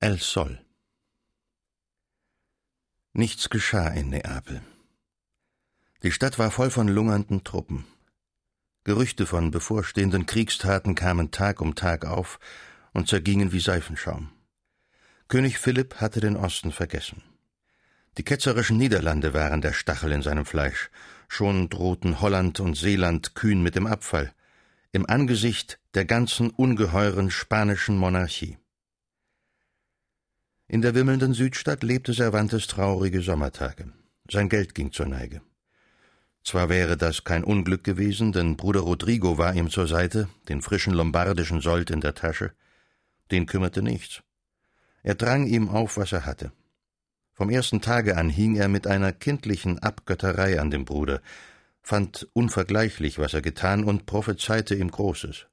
[0.00, 0.60] El Sol.
[3.12, 4.62] Nichts geschah in Neapel.
[6.04, 7.84] Die Stadt war voll von lungernden Truppen.
[8.84, 12.38] Gerüchte von bevorstehenden Kriegstaten kamen Tag um Tag auf
[12.92, 14.30] und zergingen wie Seifenschaum.
[15.26, 17.24] König Philipp hatte den Osten vergessen.
[18.18, 20.90] Die ketzerischen Niederlande waren der Stachel in seinem Fleisch.
[21.26, 24.32] Schon drohten Holland und Seeland kühn mit dem Abfall.
[24.92, 28.58] Im Angesicht der ganzen ungeheuren spanischen Monarchie.
[30.70, 33.90] In der wimmelnden Südstadt lebte Cervantes traurige Sommertage.
[34.30, 35.40] Sein Geld ging zur Neige.
[36.44, 40.92] Zwar wäre das kein Unglück gewesen, denn Bruder Rodrigo war ihm zur Seite, den frischen
[40.92, 42.52] lombardischen Sold in der Tasche.
[43.30, 44.22] Den kümmerte nichts.
[45.02, 46.52] Er drang ihm auf, was er hatte.
[47.32, 51.22] Vom ersten Tage an hing er mit einer kindlichen Abgötterei an dem Bruder,
[51.80, 55.46] fand unvergleichlich, was er getan und prophezeite ihm Großes.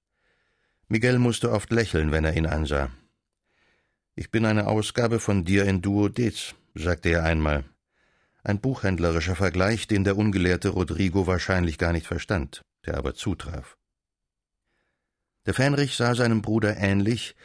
[0.89, 2.89] Miguel musste oft lächeln, wenn er ihn ansah.
[4.17, 7.65] Ich bin eine Ausgabe von dir in Duodez, sagte er einmal.
[8.43, 13.77] Ein buchhändlerischer Vergleich, den der ungelehrte Rodrigo wahrscheinlich gar nicht verstand, der aber zutraf.
[15.45, 17.35] Der Fähnrich sah seinem Bruder ähnlich,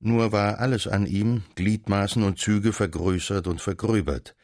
[0.00, 4.34] nur war alles an ihm, Gliedmaßen und Züge vergrößert und vergröbert.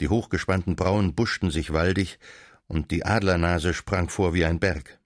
[0.00, 2.18] Die hochgespannten Brauen buschten sich waldig,
[2.66, 4.98] und die Adlernase sprang vor wie ein Berg.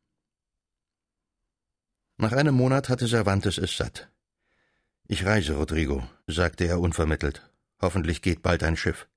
[2.17, 4.09] Nach einem Monat hatte Cervantes es satt.
[5.09, 7.49] Ich reise, Rodrigo, sagte er unvermittelt.
[7.81, 9.09] Hoffentlich geht bald ein Schiff.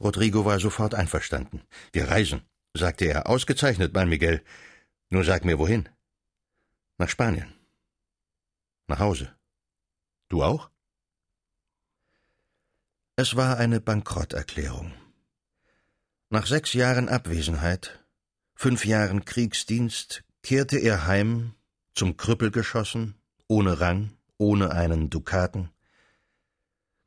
[0.00, 1.62] Rodrigo war sofort einverstanden.
[1.92, 2.42] Wir reisen,
[2.74, 3.28] sagte er.
[3.28, 4.42] Ausgezeichnet, mein Miguel.
[5.10, 5.88] Nur sag mir wohin.
[6.98, 7.52] Nach Spanien.
[8.88, 9.32] Nach Hause.
[10.28, 10.70] Du auch?
[13.14, 14.92] Es war eine Bankrotterklärung.
[16.30, 18.04] Nach sechs Jahren Abwesenheit,
[18.54, 21.54] fünf Jahren Kriegsdienst, kehrte er heim,
[21.94, 23.14] zum Krüppel geschossen,
[23.46, 25.70] ohne Rang, ohne einen Dukaten,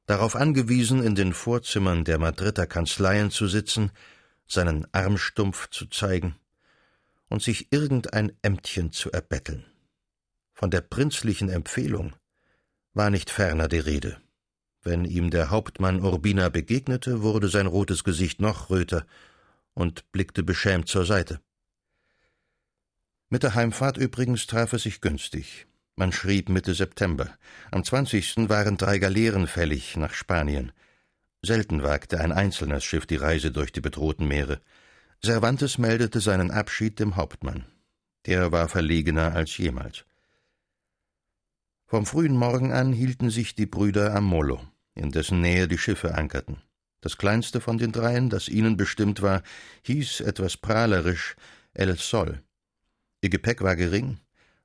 [0.06, 3.92] darauf angewiesen, in den Vorzimmern der Madrider Kanzleien zu sitzen,
[4.48, 6.36] seinen Armstumpf zu zeigen
[7.30, 9.66] und sich irgendein Ämtchen zu erbetteln.
[10.54, 12.14] Von der prinzlichen Empfehlung
[12.94, 14.22] war nicht ferner die Rede.
[14.84, 19.05] Wenn ihm der Hauptmann Urbina begegnete, wurde sein rotes Gesicht noch röter
[19.73, 21.39] und blickte beschämt zur Seite.
[23.30, 25.67] Mit der Heimfahrt übrigens traf es sich günstig.
[26.02, 27.30] Man schrieb Mitte September.
[27.70, 28.50] Am 20.
[28.50, 30.72] waren drei Galeeren fällig nach Spanien.
[31.44, 34.61] Selten wagte ein einzelnes Schiff die Reise durch die bedrohten Meere.
[35.23, 37.66] Cervantes meldete seinen Abschied dem Hauptmann.
[38.26, 40.06] Der war verlegener als jemals.
[41.86, 44.60] Vom frühen Morgen an hielten sich die Brüder am Molo,
[44.95, 46.64] in dessen Nähe die Schiffe ankerten.
[47.02, 49.44] Das kleinste von den dreien, das ihnen bestimmt war,
[49.84, 51.36] hieß etwas prahlerisch
[51.76, 52.42] El Sol.
[53.22, 54.17] Ihr Gepäck war gering,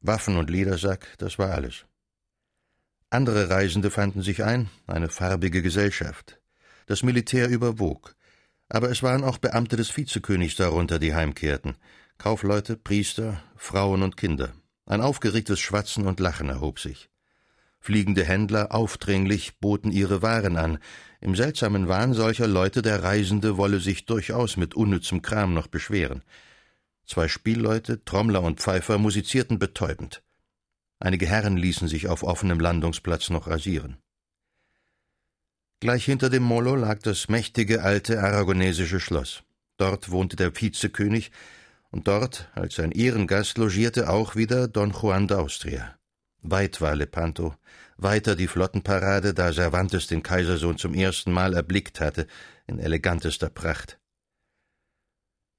[0.07, 1.85] Waffen und Ledersack, das war alles.
[3.11, 6.41] Andere Reisende fanden sich ein, eine farbige Gesellschaft.
[6.87, 8.17] Das Militär überwog,
[8.69, 11.77] aber es waren auch Beamte des Vizekönigs darunter, die heimkehrten,
[12.19, 14.55] Kaufleute, Priester, Frauen und Kinder.
[14.87, 17.11] Ein aufgeregtes Schwatzen und Lachen erhob sich.
[17.81, 20.79] Fliegende Händler, aufdringlich, boten ihre Waren an,
[21.21, 26.23] im seltsamen Wahn solcher Leute, der Reisende wolle sich durchaus mit unnützem Kram noch beschweren.
[27.07, 30.23] Zwei Spielleute, Trommler und Pfeifer musizierten betäubend.
[30.99, 33.99] Einige Herren ließen sich auf offenem Landungsplatz noch rasieren.
[35.81, 39.43] Gleich hinter dem Molo lag das mächtige alte aragonesische Schloss.
[39.77, 41.31] Dort wohnte der Vizekönig,
[41.91, 45.95] und dort, als sein Ehrengast, logierte auch wieder Don Juan d'Austria.
[46.43, 47.55] Weit war Lepanto,
[47.97, 52.27] weiter die Flottenparade, da Cervantes den Kaisersohn zum ersten Mal erblickt hatte,
[52.67, 53.99] in elegantester Pracht.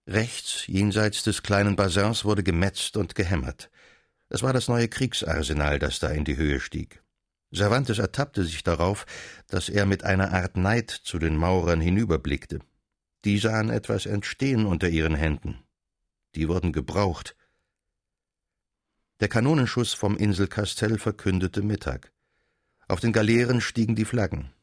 [0.08, 3.70] Rechts, jenseits des kleinen Basins, wurde gemetzt und gehämmert.
[4.30, 7.04] Es war das neue Kriegsarsenal, das da in die Höhe stieg.
[7.54, 9.06] Cervantes ertappte sich darauf,
[9.48, 12.60] dass er mit einer Art Neid zu den Maurern hinüberblickte.
[13.26, 15.64] Die sahen etwas entstehen unter ihren Händen.
[16.36, 17.36] Die wurden gebraucht.
[19.20, 22.14] Der Kanonenschuss vom Inselkastell verkündete Mittag.
[22.88, 24.54] Auf den Galeeren stiegen die Flaggen.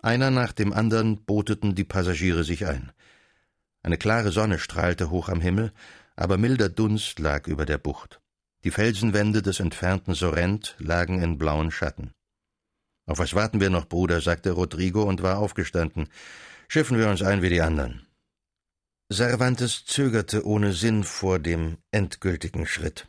[0.00, 2.92] Einer nach dem anderen boteten die Passagiere sich ein.
[3.82, 5.72] Eine klare Sonne strahlte hoch am Himmel,
[6.14, 8.20] aber milder Dunst lag über der Bucht.
[8.64, 12.12] Die Felsenwände des entfernten Sorrent lagen in blauen Schatten.
[13.06, 14.20] Auf was warten wir noch, Bruder?
[14.20, 16.08] sagte Rodrigo und war aufgestanden.
[16.68, 18.06] Schiffen wir uns ein wie die anderen.
[19.12, 23.08] Cervantes zögerte ohne Sinn vor dem endgültigen Schritt.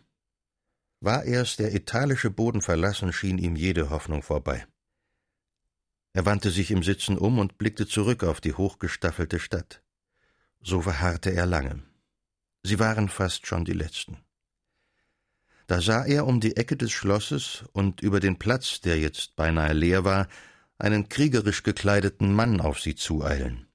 [0.99, 4.65] War erst der italische Boden verlassen, schien ihm jede Hoffnung vorbei.
[6.13, 9.82] Er wandte sich im Sitzen um und blickte zurück auf die hochgestaffelte Stadt.
[10.65, 11.83] So verharrte er lange.
[12.63, 14.17] Sie waren fast schon die letzten.
[15.67, 19.73] Da sah er um die Ecke des Schlosses und über den Platz, der jetzt beinahe
[19.73, 20.27] leer war,
[20.77, 23.67] einen kriegerisch gekleideten Mann auf sie zueilen.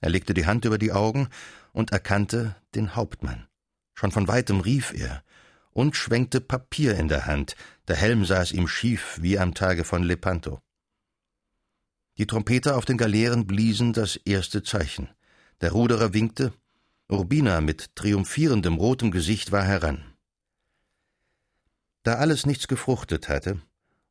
[0.00, 1.28] Er legte die Hand über die Augen
[1.72, 3.48] und erkannte den Hauptmann.
[3.94, 5.24] Schon von weitem rief er
[5.70, 7.56] und schwenkte Papier in der Hand,
[7.88, 10.60] der Helm saß ihm schief wie am Tage von Lepanto.
[12.18, 15.08] Die Trompeter auf den Galeeren bliesen das erste Zeichen.
[15.62, 16.52] Der Ruderer winkte,
[17.08, 20.04] Urbina mit triumphierendem rotem Gesicht war heran.
[22.02, 23.62] Da alles nichts gefruchtet hatte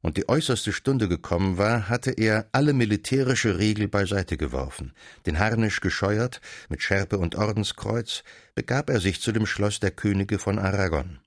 [0.01, 4.94] und die äußerste Stunde gekommen war, hatte er alle militärische Regel beiseite geworfen,
[5.25, 10.39] den Harnisch gescheuert, mit Schärpe und Ordenskreuz, begab er sich zu dem Schloss der Könige
[10.39, 11.19] von Aragon.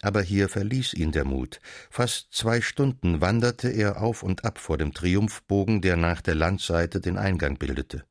[0.00, 1.60] Aber hier verließ ihn der Mut.
[1.90, 7.00] Fast zwei Stunden wanderte er auf und ab vor dem Triumphbogen, der nach der Landseite
[7.00, 8.04] den Eingang bildete.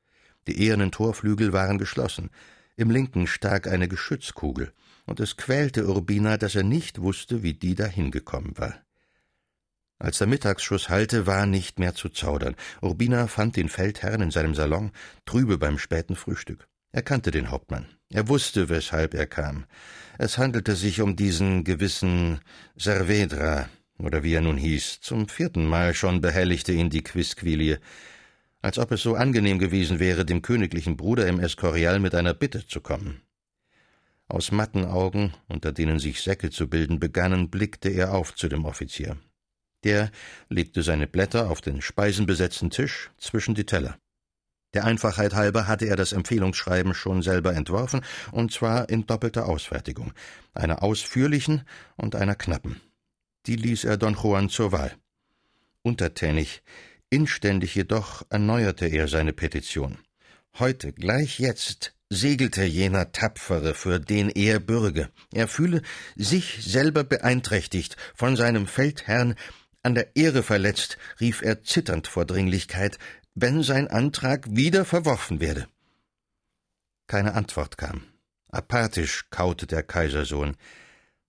[0.47, 2.29] Die ehernen Torflügel waren geschlossen.
[2.75, 4.73] Im linken stak eine Geschützkugel,
[5.05, 8.83] und es quälte Urbina, dass er nicht wusste, wie die dahin gekommen war.
[9.99, 12.55] Als der Mittagsschuss hallte, war nicht mehr zu zaudern.
[12.81, 14.91] Urbina fand den Feldherrn in seinem Salon,
[15.25, 16.67] trübe beim späten Frühstück.
[16.91, 17.85] Er kannte den Hauptmann.
[18.09, 19.65] Er wusste, weshalb er kam.
[20.17, 22.41] Es handelte sich um diesen gewissen
[22.75, 24.99] Servedra, oder wie er nun hieß.
[25.01, 27.79] Zum vierten Mal schon behelligte ihn die Quisquilie.
[28.63, 32.65] Als ob es so angenehm gewesen wäre, dem königlichen Bruder im Escorial mit einer Bitte
[32.65, 33.21] zu kommen.
[34.30, 38.63] Aus matten Augen, unter denen sich Säcke zu bilden begannen, blickte er auf zu dem
[38.63, 39.18] Offizier.
[39.83, 40.12] Der
[40.48, 43.98] legte seine Blätter auf den speisenbesetzten Tisch zwischen die Teller.
[44.74, 48.00] Der Einfachheit halber hatte er das Empfehlungsschreiben schon selber entworfen,
[48.31, 50.13] und zwar in doppelter Ausfertigung,
[50.54, 51.63] einer ausführlichen
[51.98, 52.80] und einer knappen.
[53.45, 54.94] Die ließ er Don Juan zur Wahl.
[55.81, 56.63] Untertänig,
[57.13, 60.00] inständig jedoch erneuerte er seine Petition.
[60.57, 65.10] Heute, gleich jetzt, segelte jener Tapfere, für den er bürge.
[65.31, 65.83] Er fühle
[66.15, 69.36] sich selber beeinträchtigt, von seinem Feldherrn
[69.83, 72.98] an der Ehre verletzt, rief er zitternd vor Dringlichkeit,
[73.36, 75.68] wenn sein Antrag wieder verworfen werde.
[77.07, 78.04] Keine Antwort kam.
[78.50, 80.56] Apathisch kaute der Kaisersohn.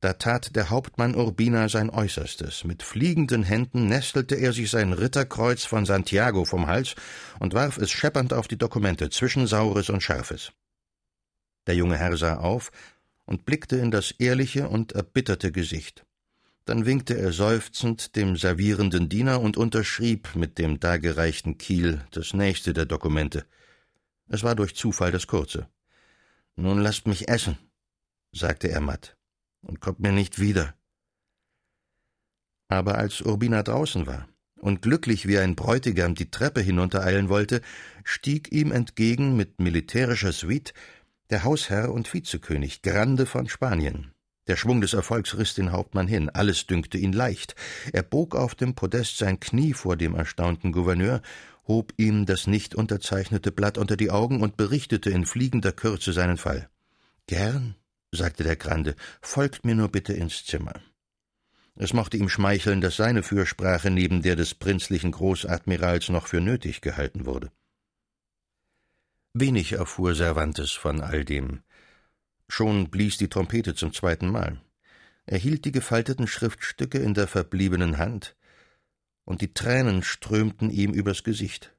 [0.04, 2.64] Da tat der Hauptmann Urbina sein Äußerstes.
[2.64, 6.94] Mit fliegenden Händen nestelte er sich sein Ritterkreuz von Santiago vom Hals
[7.38, 10.52] und warf es scheppernd auf die Dokumente zwischen Saures und Scharfes.
[11.66, 12.70] Der junge Herr sah auf
[13.24, 16.04] und blickte in das ehrliche und erbitterte Gesicht.
[16.66, 22.74] Dann winkte er seufzend dem servierenden Diener und unterschrieb mit dem dargereichten Kiel das nächste
[22.74, 23.46] der Dokumente.
[24.28, 25.66] Es war durch Zufall das kurze.
[26.56, 27.56] Nun lasst mich essen,
[28.32, 29.16] sagte er matt,
[29.64, 30.74] und kommt mir nicht wieder.
[32.68, 34.28] Aber als Urbina draußen war
[34.60, 37.60] und glücklich wie ein Bräutigam die Treppe hinuntereilen wollte,
[38.02, 40.72] stieg ihm entgegen mit militärischer Suite
[41.30, 44.14] der Hausherr und Vizekönig Grande von Spanien,
[44.46, 47.54] der Schwung des Erfolgs riss den Hauptmann hin, alles dünkte ihn leicht.
[47.94, 51.22] Er bog auf dem Podest sein Knie vor dem erstaunten Gouverneur,
[51.66, 56.36] hob ihm das nicht unterzeichnete Blatt unter die Augen und berichtete in fliegender Kürze seinen
[56.36, 56.68] Fall.
[57.26, 57.74] Gern,
[58.14, 60.80] sagte der Grande, folgt mir nur bitte ins Zimmer.
[61.76, 66.80] Es mochte ihm schmeicheln, dass seine Fürsprache neben der des prinzlichen Großadmirals noch für nötig
[66.80, 67.50] gehalten wurde.
[69.32, 71.62] Wenig erfuhr Cervantes von all dem.
[72.48, 74.60] Schon blies die Trompete zum zweiten Mal.
[75.26, 78.36] Er hielt die gefalteten Schriftstücke in der verbliebenen Hand,
[79.24, 81.74] und die Tränen strömten ihm übers Gesicht.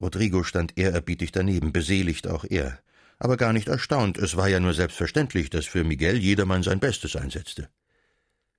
[0.00, 2.80] Rodrigo stand ehrerbietig daneben, beseligt auch er,
[3.18, 7.16] aber gar nicht erstaunt, es war ja nur selbstverständlich, dass für Miguel jedermann sein Bestes
[7.16, 7.68] einsetzte.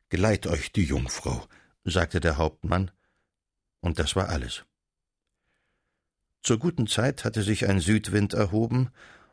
[0.10, 1.46] Geleit euch die Jungfrau,
[1.84, 2.92] sagte der Hauptmann,
[3.80, 4.66] und das war alles.
[6.42, 8.90] Zur guten Zeit hatte sich ein Südwind erhoben,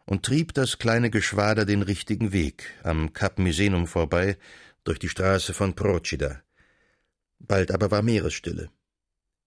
[0.06, 4.38] und trieb das kleine Geschwader den richtigen Weg, am Kap Misenum vorbei,
[4.84, 6.42] durch die Straße von Procida.
[7.40, 8.70] Bald aber war Meeresstille.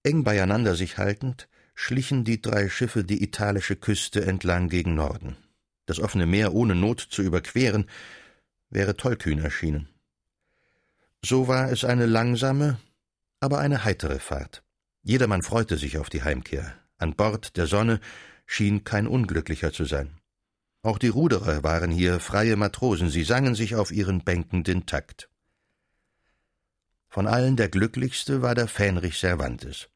[0.03, 5.37] Eng beieinander sich haltend, schlichen die drei Schiffe die italische Küste entlang gegen Norden.
[5.89, 7.89] Das offene Meer ohne Not zu überqueren,
[8.69, 9.89] wäre tollkühn erschienen.
[11.25, 12.77] So war es eine langsame,
[13.39, 14.61] aber eine heitere Fahrt.
[15.01, 16.75] Jedermann freute sich auf die Heimkehr.
[16.99, 17.99] An Bord der Sonne
[18.45, 20.19] schien kein Unglücklicher zu sein.
[20.83, 25.27] Auch die Ruderer waren hier freie Matrosen, sie sangen sich auf ihren Bänken den Takt.
[27.07, 29.89] Von allen der glücklichste war der Fähnrich Cervantes.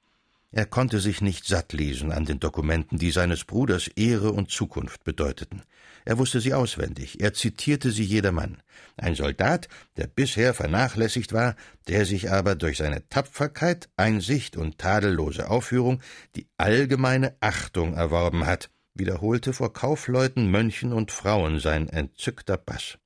[0.55, 5.03] Er konnte sich nicht satt lesen an den Dokumenten, die seines Bruders Ehre und Zukunft
[5.03, 5.63] bedeuteten.
[6.05, 8.62] Er wusste sie auswendig, er zitierte sie jedermann.
[8.95, 9.67] Ein Soldat,
[9.98, 11.55] der bisher vernachlässigt war,
[11.88, 16.01] der sich aber durch seine Tapferkeit, Einsicht und tadellose Aufführung
[16.36, 23.00] die allgemeine Achtung erworben hat, wiederholte vor Kaufleuten, Mönchen und Frauen sein entzückter Bass.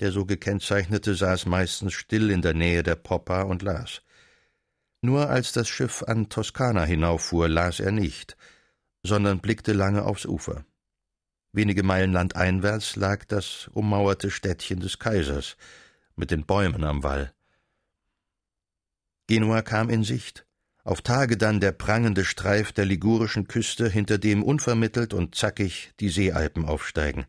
[0.00, 4.02] Der so gekennzeichnete saß meistens still in der Nähe der Poppa und las.
[5.00, 8.36] Nur als das Schiff an Toskana hinauffuhr, las er nicht,
[9.02, 10.64] sondern blickte lange aufs Ufer.
[11.52, 15.56] Wenige Meilen landeinwärts lag das ummauerte Städtchen des Kaisers
[16.16, 17.32] mit den Bäumen am Wall.
[19.28, 20.46] Genua kam in Sicht,
[20.84, 26.08] auf Tage dann der prangende Streif der ligurischen Küste, hinter dem unvermittelt und zackig die
[26.08, 27.26] Seealpen aufsteigen.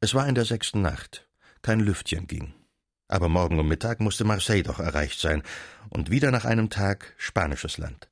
[0.00, 1.28] Es war in der sechsten Nacht,
[1.62, 2.55] kein Lüftchen ging.
[3.08, 5.42] Aber morgen um Mittag musste Marseille doch erreicht sein,
[5.90, 8.10] und wieder nach einem Tag spanisches Land.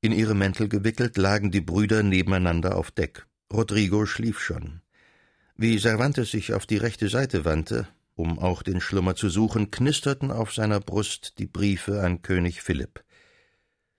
[0.00, 3.26] In ihre Mäntel gewickelt lagen die Brüder nebeneinander auf Deck.
[3.52, 4.80] Rodrigo schlief schon.
[5.56, 10.30] Wie Cervantes sich auf die rechte Seite wandte, um auch den Schlummer zu suchen, knisterten
[10.30, 13.04] auf seiner Brust die Briefe an König Philipp.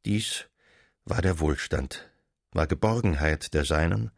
[0.05, 0.46] Dies
[1.05, 2.10] war der Wohlstand,
[2.51, 4.12] war Geborgenheit der Seinen,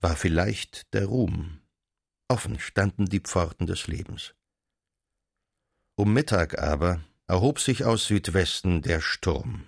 [0.00, 1.60] war vielleicht der Ruhm.
[2.28, 4.34] Offen standen die Pforten des Lebens.
[5.98, 9.64] Um Mittag aber erhob sich aus Südwesten der Sturm.